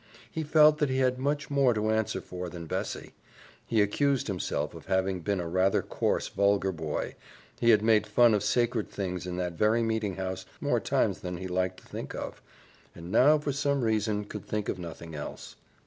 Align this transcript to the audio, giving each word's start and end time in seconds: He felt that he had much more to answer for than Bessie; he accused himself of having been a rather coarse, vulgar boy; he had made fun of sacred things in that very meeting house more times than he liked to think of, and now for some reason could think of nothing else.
He 0.31 0.41
felt 0.41 0.79
that 0.79 0.89
he 0.89 0.97
had 0.97 1.19
much 1.19 1.51
more 1.51 1.75
to 1.75 1.91
answer 1.91 2.21
for 2.21 2.49
than 2.49 2.65
Bessie; 2.65 3.13
he 3.67 3.83
accused 3.83 4.25
himself 4.25 4.73
of 4.73 4.87
having 4.87 5.19
been 5.19 5.39
a 5.39 5.47
rather 5.47 5.83
coarse, 5.83 6.27
vulgar 6.27 6.71
boy; 6.71 7.13
he 7.59 7.69
had 7.69 7.83
made 7.83 8.07
fun 8.07 8.33
of 8.33 8.43
sacred 8.43 8.89
things 8.89 9.27
in 9.27 9.35
that 9.37 9.53
very 9.53 9.83
meeting 9.83 10.15
house 10.15 10.47
more 10.59 10.79
times 10.79 11.19
than 11.19 11.37
he 11.37 11.47
liked 11.47 11.81
to 11.83 11.87
think 11.87 12.15
of, 12.15 12.41
and 12.95 13.11
now 13.11 13.37
for 13.37 13.51
some 13.51 13.81
reason 13.83 14.25
could 14.25 14.47
think 14.47 14.69
of 14.69 14.79
nothing 14.79 15.13
else. 15.13 15.55